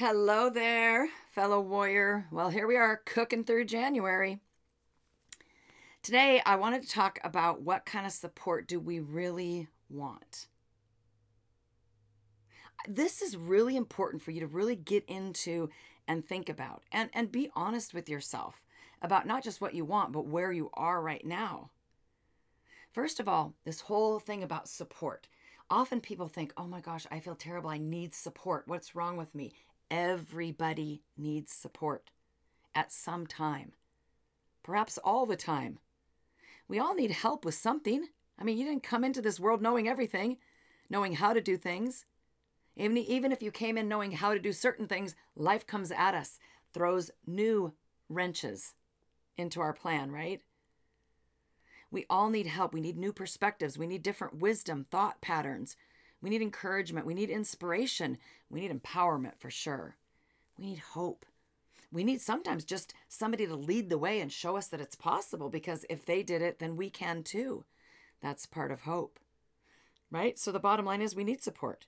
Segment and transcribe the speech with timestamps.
[0.00, 2.24] Hello there, fellow warrior.
[2.32, 4.38] Well, here we are cooking through January.
[6.02, 10.46] Today, I wanted to talk about what kind of support do we really want.
[12.88, 15.68] This is really important for you to really get into
[16.08, 18.62] and think about and, and be honest with yourself
[19.02, 21.72] about not just what you want, but where you are right now.
[22.90, 25.28] First of all, this whole thing about support.
[25.68, 27.68] Often people think, oh my gosh, I feel terrible.
[27.68, 28.64] I need support.
[28.66, 29.52] What's wrong with me?
[29.90, 32.10] Everybody needs support
[32.74, 33.72] at some time,
[34.62, 35.78] perhaps all the time.
[36.68, 38.06] We all need help with something.
[38.38, 40.38] I mean, you didn't come into this world knowing everything,
[40.88, 42.04] knowing how to do things.
[42.76, 46.14] Even, even if you came in knowing how to do certain things, life comes at
[46.14, 46.38] us,
[46.72, 47.72] throws new
[48.08, 48.74] wrenches
[49.36, 50.40] into our plan, right?
[51.90, 52.72] We all need help.
[52.72, 53.76] We need new perspectives.
[53.76, 55.76] We need different wisdom, thought patterns.
[56.22, 57.06] We need encouragement.
[57.06, 58.18] We need inspiration.
[58.48, 59.96] We need empowerment for sure.
[60.58, 61.24] We need hope.
[61.92, 65.48] We need sometimes just somebody to lead the way and show us that it's possible
[65.48, 67.64] because if they did it, then we can too.
[68.20, 69.18] That's part of hope.
[70.10, 70.38] Right?
[70.38, 71.86] So the bottom line is we need support.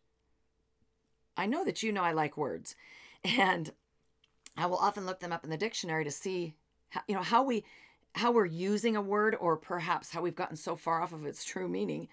[1.36, 2.77] I know that you know I like words,
[3.24, 3.72] and
[4.56, 6.55] I will often look them up in the dictionary to see
[6.91, 7.64] how, you know how we
[8.14, 11.44] how we're using a word or perhaps how we've gotten so far off of its
[11.44, 12.08] true meaning.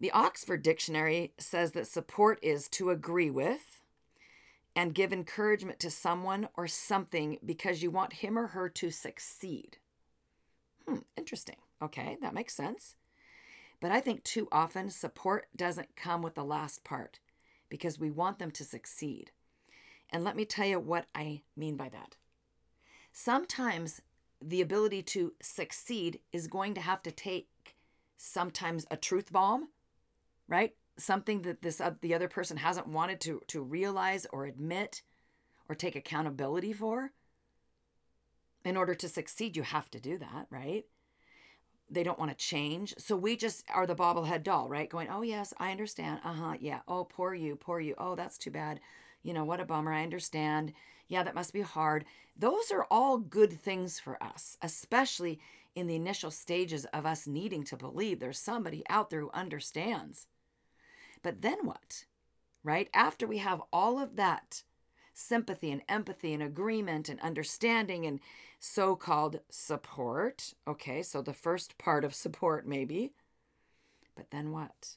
[0.00, 3.82] The Oxford Dictionary says that support is to agree with
[4.74, 9.76] and give encouragement to someone or something because you want him or her to succeed.
[10.88, 11.56] Hmm, interesting.
[11.82, 12.96] Okay, that makes sense.
[13.78, 17.20] But I think too often support doesn't come with the last part
[17.68, 19.32] because we want them to succeed.
[20.08, 22.16] And let me tell you what I mean by that.
[23.12, 24.00] Sometimes
[24.40, 27.76] the ability to succeed is going to have to take
[28.16, 29.68] sometimes a truth bomb,
[30.50, 30.74] right?
[30.98, 35.00] Something that this uh, the other person hasn't wanted to to realize or admit
[35.68, 37.12] or take accountability for.
[38.64, 40.84] In order to succeed, you have to do that, right?
[41.88, 42.94] They don't want to change.
[42.98, 44.90] So we just are the bobblehead doll, right?
[44.90, 46.20] Going, oh, yes, I understand.
[46.22, 46.54] Uh huh.
[46.60, 46.80] Yeah.
[46.86, 47.56] Oh, poor you.
[47.56, 47.94] Poor you.
[47.96, 48.80] Oh, that's too bad.
[49.22, 49.92] You know, what a bummer.
[49.92, 50.74] I understand.
[51.08, 52.04] Yeah, that must be hard.
[52.36, 55.40] Those are all good things for us, especially
[55.74, 60.26] in the initial stages of us needing to believe there's somebody out there who understands.
[61.22, 62.04] But then what?
[62.62, 62.88] Right?
[62.92, 64.62] After we have all of that
[65.12, 68.20] sympathy and empathy and agreement and understanding and
[68.58, 70.54] so called support.
[70.66, 73.12] Okay, so the first part of support, maybe.
[74.14, 74.96] But then what?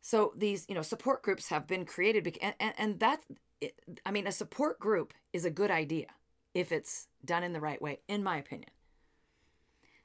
[0.00, 3.20] So these, you know, support groups have been created, and, and, and that
[4.06, 6.06] I mean, a support group is a good idea
[6.54, 8.70] if it's done in the right way, in my opinion.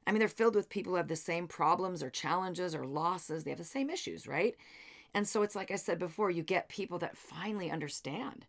[0.05, 3.43] I mean, they're filled with people who have the same problems or challenges or losses.
[3.43, 4.55] They have the same issues, right?
[5.13, 8.45] And so it's like I said before, you get people that finally understand.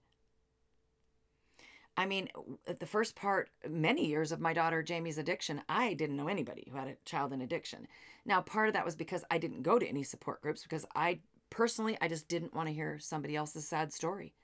[1.96, 2.28] I mean,
[2.66, 6.76] the first part, many years of my daughter Jamie's addiction, I didn't know anybody who
[6.76, 7.86] had a child in addiction.
[8.24, 11.20] Now, part of that was because I didn't go to any support groups because I
[11.50, 14.34] personally, I just didn't want to hear somebody else's sad story.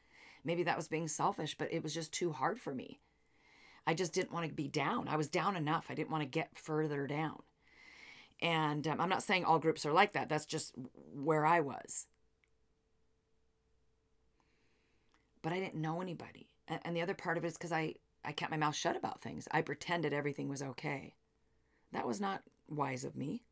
[0.44, 3.00] Maybe that was being selfish, but it was just too hard for me.
[3.86, 5.08] I just didn't want to be down.
[5.08, 5.86] I was down enough.
[5.88, 7.42] I didn't want to get further down.
[8.40, 10.28] And um, I'm not saying all groups are like that.
[10.28, 10.74] That's just
[11.14, 12.06] where I was.
[15.42, 16.48] But I didn't know anybody.
[16.84, 19.20] And, the other part of it is because I, I kept my mouth shut about
[19.20, 19.48] things.
[19.50, 21.14] I pretended everything was okay.
[21.92, 23.42] That was not wise of me.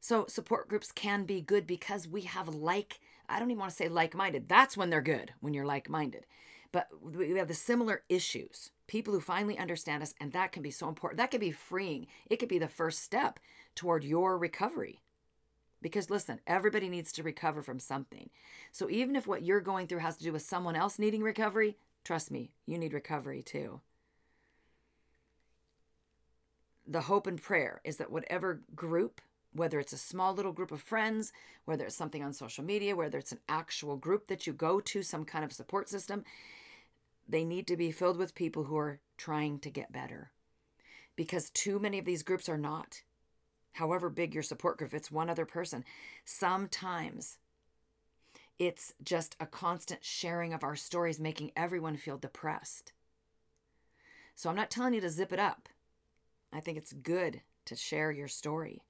[0.00, 3.76] So support groups can be good because we have like I don't even want to
[3.76, 4.48] say like minded.
[4.48, 6.26] That's when they're good, when you're like minded.
[6.72, 10.70] But we have the similar issues, people who finally understand us, and that can be
[10.70, 11.18] so important.
[11.18, 12.06] That can be freeing.
[12.28, 13.40] It could be the first step
[13.74, 15.00] toward your recovery.
[15.82, 18.30] Because listen, everybody needs to recover from something.
[18.70, 21.76] So even if what you're going through has to do with someone else needing recovery,
[22.04, 23.80] trust me, you need recovery too.
[26.86, 29.20] The hope and prayer is that whatever group
[29.52, 31.32] whether it's a small little group of friends,
[31.64, 35.02] whether it's something on social media, whether it's an actual group that you go to,
[35.02, 36.24] some kind of support system,
[37.30, 40.32] they need to be filled with people who are trying to get better.
[41.16, 43.02] Because too many of these groups are not.
[43.72, 45.84] However big your support group, it's one other person.
[46.24, 47.38] Sometimes
[48.58, 52.92] it's just a constant sharing of our stories, making everyone feel depressed.
[54.34, 55.68] So I'm not telling you to zip it up.
[56.52, 58.82] I think it's good to share your story.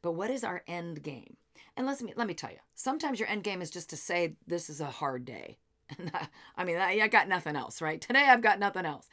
[0.00, 1.36] But what is our end game?
[1.76, 4.36] And let me let me tell you, sometimes your end game is just to say
[4.46, 5.58] this is a hard day.
[6.56, 8.00] I mean, I, I got nothing else, right?
[8.00, 9.08] Today I've got nothing else.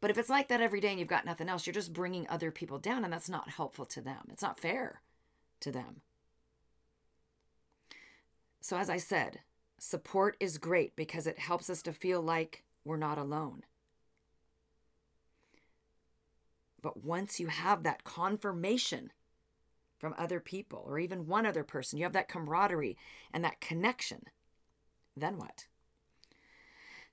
[0.00, 2.28] But if it's like that every day and you've got nothing else, you're just bringing
[2.28, 4.28] other people down, and that's not helpful to them.
[4.30, 5.00] It's not fair
[5.60, 6.00] to them.
[8.60, 9.40] So, as I said,
[9.78, 13.62] support is great because it helps us to feel like we're not alone.
[16.82, 19.12] But once you have that confirmation
[19.98, 22.96] from other people or even one other person, you have that camaraderie
[23.32, 24.24] and that connection,
[25.16, 25.66] then what?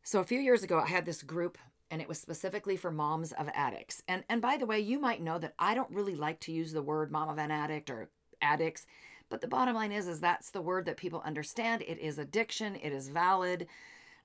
[0.10, 1.60] So a few years ago, I had this group
[1.92, 4.02] and it was specifically for moms of addicts.
[4.08, 6.72] And and by the way, you might know that I don't really like to use
[6.74, 8.10] the word mom of an addict or
[8.42, 8.88] addicts,
[9.30, 11.84] but the bottom line is is that's the word that people understand.
[11.84, 12.76] It is addiction.
[12.78, 13.68] It is valid.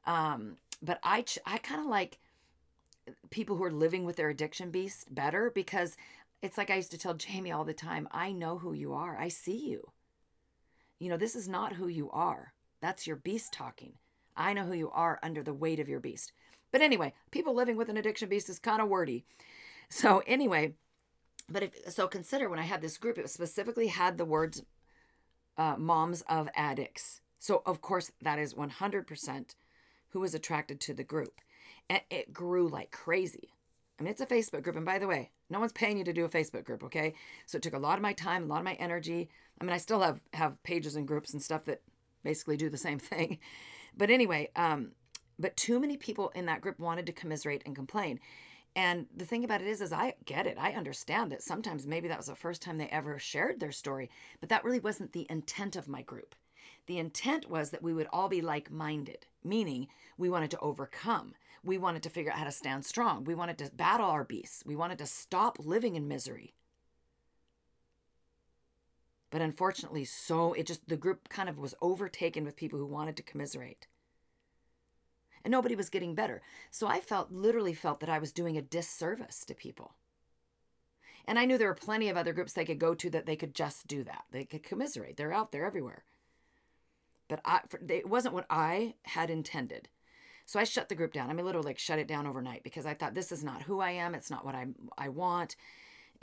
[0.06, 2.18] Um, but I I kind of like
[3.28, 5.98] people who are living with their addiction beast better because
[6.40, 9.18] it's like I used to tell Jamie all the time I know who you are,
[9.18, 9.90] I see you.
[10.98, 12.54] You know, this is not who you are.
[12.80, 13.98] That's your beast talking.
[14.36, 16.32] I know who you are under the weight of your beast.
[16.72, 19.24] But anyway, people living with an addiction beast is kind of wordy.
[19.88, 20.74] So, anyway,
[21.48, 24.62] but if so, consider when I had this group, it specifically had the words
[25.56, 27.20] uh, moms of addicts.
[27.38, 29.54] So, of course, that is 100%
[30.08, 31.40] who was attracted to the group
[31.88, 33.50] and it grew like crazy.
[33.98, 34.76] I mean, it's a Facebook group.
[34.76, 37.14] And by the way, no one's paying you to do a Facebook group, okay?
[37.46, 39.28] So it took a lot of my time, a lot of my energy.
[39.60, 41.82] I mean, I still have have pages and groups and stuff that
[42.22, 43.38] basically do the same thing.
[43.96, 44.92] But anyway, um,
[45.38, 48.20] but too many people in that group wanted to commiserate and complain.
[48.76, 50.56] And the thing about it is, is I get it.
[50.58, 54.10] I understand that sometimes maybe that was the first time they ever shared their story,
[54.40, 56.34] but that really wasn't the intent of my group.
[56.86, 59.86] The intent was that we would all be like minded, meaning
[60.18, 61.34] we wanted to overcome.
[61.62, 63.24] We wanted to figure out how to stand strong.
[63.24, 64.64] We wanted to battle our beasts.
[64.66, 66.54] We wanted to stop living in misery.
[69.34, 73.16] But unfortunately, so it just, the group kind of was overtaken with people who wanted
[73.16, 73.88] to commiserate.
[75.44, 76.40] And nobody was getting better.
[76.70, 79.96] So I felt, literally felt that I was doing a disservice to people.
[81.26, 83.34] And I knew there were plenty of other groups they could go to that they
[83.34, 84.22] could just do that.
[84.30, 85.16] They could commiserate.
[85.16, 86.04] They're out there everywhere.
[87.26, 89.88] But I, for, it wasn't what I had intended.
[90.46, 91.28] So I shut the group down.
[91.28, 93.80] I mean, literally like shut it down overnight because I thought this is not who
[93.80, 94.14] I am.
[94.14, 94.66] It's not what I
[94.96, 95.56] I want.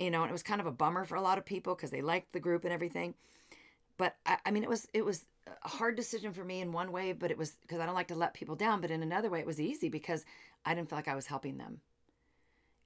[0.01, 1.91] You know, and it was kind of a bummer for a lot of people because
[1.91, 3.13] they liked the group and everything.
[3.97, 5.25] But I, I mean, it was it was
[5.63, 8.07] a hard decision for me in one way, but it was because I don't like
[8.07, 8.81] to let people down.
[8.81, 10.25] But in another way, it was easy because
[10.65, 11.81] I didn't feel like I was helping them.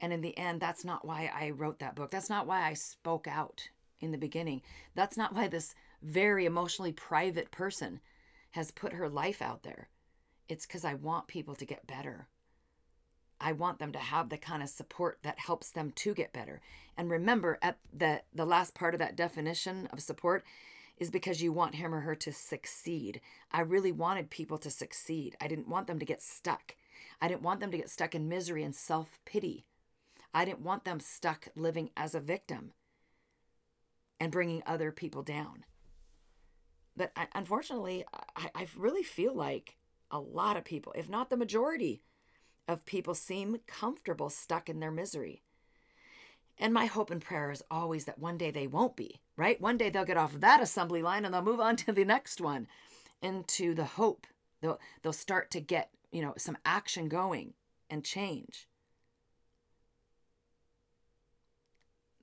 [0.02, 2.12] And in the end, that's not why I wrote that book.
[2.12, 3.70] That's not why I spoke out
[4.02, 4.62] in the beginning.
[4.94, 8.02] That's not why this very emotionally private person
[8.52, 9.88] has put her life out there.
[10.50, 12.28] It's because I want people to get better.
[13.40, 16.62] I want them to have the kind of support that helps them to get better.
[16.98, 20.44] And remember, at the the last part of that definition of support
[20.98, 23.20] is because you want him or her to succeed.
[23.52, 25.36] I really wanted people to succeed.
[25.42, 26.76] I didn't want them to get stuck.
[27.22, 29.66] I didn't want them to get stuck in misery and self pity.
[30.34, 32.74] I didn't want them stuck living as a victim
[34.20, 35.66] and bringing other people down.
[36.96, 38.06] But I, unfortunately,
[38.36, 39.76] I, I really feel like
[40.12, 42.02] a lot of people, if not the majority
[42.68, 45.42] of people, seem comfortable stuck in their misery.
[46.58, 49.60] And my hope and prayer is always that one day they won't be, right?
[49.60, 52.40] One day they'll get off that assembly line and they'll move on to the next
[52.40, 52.68] one
[53.22, 54.28] into the hope.
[54.62, 57.54] They'll, they'll start to get, you know, some action going
[57.90, 58.68] and change.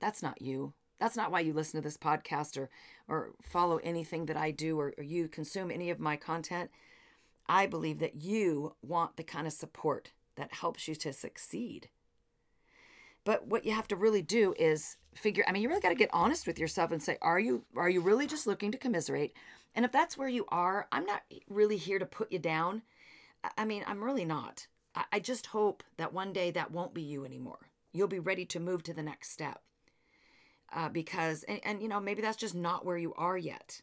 [0.00, 0.72] That's not you.
[0.98, 2.70] That's not why you listen to this podcast or,
[3.08, 6.70] or follow anything that I do or, or you consume any of my content.
[7.48, 11.88] I believe that you want the kind of support that helps you to succeed.
[13.24, 15.94] But what you have to really do is figure I mean you really got to
[15.94, 19.34] get honest with yourself and say are you are you really just looking to commiserate?
[19.74, 22.82] And if that's where you are, I'm not really here to put you down.
[23.56, 24.66] I mean, I'm really not.
[25.10, 27.70] I just hope that one day that won't be you anymore.
[27.92, 29.62] You'll be ready to move to the next step.
[30.70, 33.80] Uh, because, and, and you know, maybe that's just not where you are yet.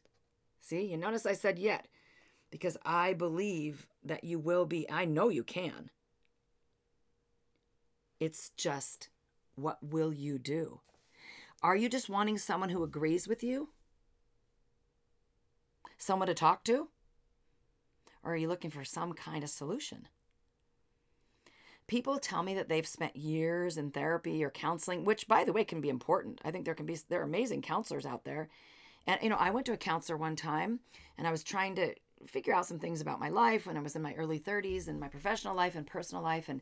[0.61, 1.87] See, you notice I said yet
[2.51, 4.89] because I believe that you will be.
[4.89, 5.89] I know you can.
[8.19, 9.09] It's just
[9.55, 10.81] what will you do?
[11.61, 13.69] Are you just wanting someone who agrees with you?
[15.97, 16.87] Someone to talk to?
[18.23, 20.07] Or are you looking for some kind of solution?
[21.87, 25.63] People tell me that they've spent years in therapy or counseling, which by the way
[25.63, 26.39] can be important.
[26.45, 28.49] I think there can be there are amazing counselors out there.
[29.07, 30.79] And you know, I went to a counselor one time
[31.17, 31.95] and I was trying to
[32.27, 34.99] figure out some things about my life when I was in my early 30s and
[34.99, 36.61] my professional life and personal life and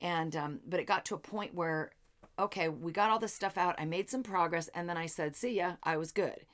[0.00, 1.90] and um, but it got to a point where
[2.38, 5.36] okay we got all this stuff out I made some progress and then I said
[5.36, 6.46] see ya I was good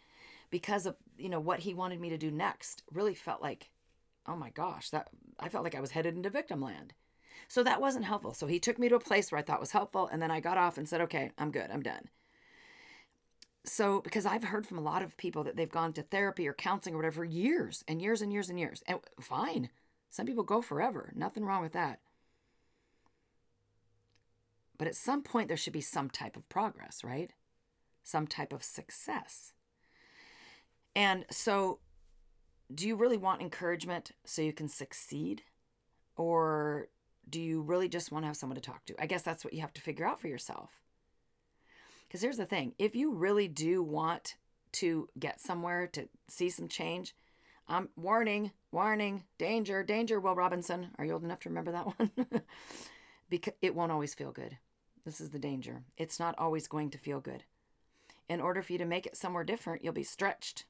[0.50, 3.70] because of you know what he wanted me to do next really felt like
[4.26, 5.08] oh my gosh that
[5.38, 6.94] I felt like I was headed into victim land
[7.48, 9.72] so that wasn't helpful so he took me to a place where I thought was
[9.72, 12.08] helpful and then I got off and said okay I'm good I'm done
[13.64, 16.52] so because I've heard from a lot of people that they've gone to therapy or
[16.52, 18.82] counseling or whatever years and years and years and years.
[18.86, 19.70] And fine.
[20.10, 21.12] Some people go forever.
[21.16, 22.00] Nothing wrong with that.
[24.78, 27.32] But at some point there should be some type of progress, right?
[28.02, 29.52] Some type of success.
[30.96, 31.80] And so
[32.72, 35.42] do you really want encouragement so you can succeed?
[36.16, 36.88] Or
[37.28, 38.94] do you really just want to have someone to talk to?
[39.00, 40.80] I guess that's what you have to figure out for yourself.
[42.06, 44.36] Because here's the thing if you really do want
[44.72, 47.14] to get somewhere, to see some change,
[47.68, 50.88] um, warning, warning, danger, danger, Will Robinson.
[50.98, 52.10] Are you old enough to remember that one?
[53.28, 54.58] Because it won't always feel good.
[55.04, 55.84] This is the danger.
[55.96, 57.44] It's not always going to feel good.
[58.28, 60.64] In order for you to make it somewhere different, you'll be stretched.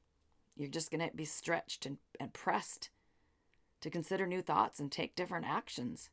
[0.57, 2.91] You're just going to be stretched and, and pressed
[3.81, 6.11] to consider new thoughts and take different actions.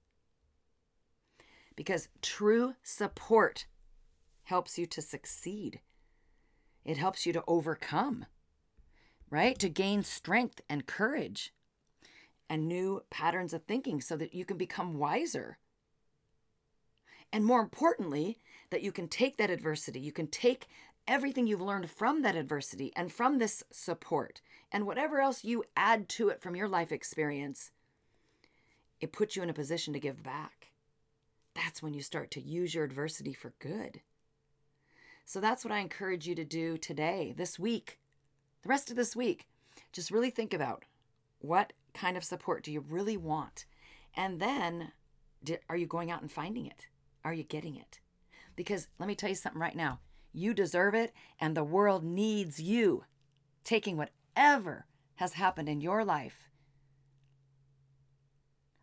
[1.76, 3.66] Because true support
[4.44, 5.80] helps you to succeed,
[6.84, 8.26] it helps you to overcome,
[9.30, 9.58] right?
[9.60, 11.54] To gain strength and courage
[12.50, 15.58] and new patterns of thinking so that you can become wiser.
[17.34, 18.38] And more importantly,
[18.70, 20.68] that you can take that adversity, you can take
[21.08, 26.08] everything you've learned from that adversity and from this support and whatever else you add
[26.08, 27.72] to it from your life experience,
[29.00, 30.72] it puts you in a position to give back.
[31.54, 34.02] That's when you start to use your adversity for good.
[35.26, 38.00] So that's what I encourage you to do today, this week,
[38.64, 39.48] the rest of this week.
[39.92, 40.86] Just really think about
[41.40, 43.66] what kind of support do you really want?
[44.16, 44.92] And then
[45.70, 46.88] are you going out and finding it?
[47.24, 48.00] Are you getting it?
[48.56, 50.00] Because let me tell you something right now
[50.34, 53.04] you deserve it, and the world needs you
[53.64, 54.86] taking whatever
[55.16, 56.50] has happened in your life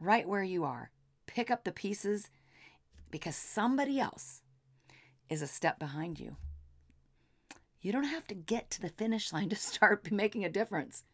[0.01, 0.91] right where you are.
[1.27, 2.31] Pick up the pieces
[3.11, 4.43] because somebody else
[5.29, 6.37] is a step behind you.
[7.81, 11.05] You don't have to get to the finish line to start making a difference.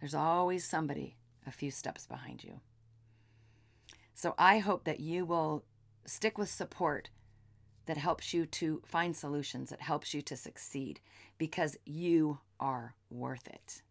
[0.00, 1.16] There's always somebody
[1.46, 2.60] a few steps behind you.
[4.18, 5.64] So I hope that you will
[6.04, 7.08] stick with support
[7.86, 10.98] that helps you to find solutions, that helps you to succeed,
[11.38, 13.82] because you are worth it.